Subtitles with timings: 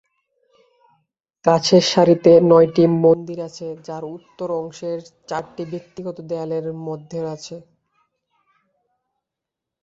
[1.45, 7.55] কাছের সারিতে নয়টি মন্দির আছে যার উত্তর অংশের চারটি ব্যক্তিগত দেয়ালের মধ্যে আছে।